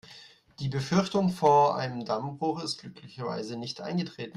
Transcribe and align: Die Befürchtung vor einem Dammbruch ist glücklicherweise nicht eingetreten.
Die 0.59 0.67
Befürchtung 0.67 1.29
vor 1.29 1.77
einem 1.77 2.05
Dammbruch 2.05 2.63
ist 2.63 2.79
glücklicherweise 2.79 3.55
nicht 3.55 3.81
eingetreten. 3.81 4.29